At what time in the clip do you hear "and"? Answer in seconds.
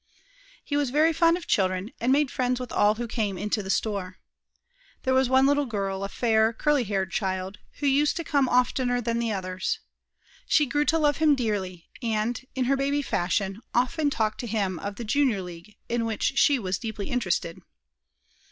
1.99-2.11, 12.01-12.43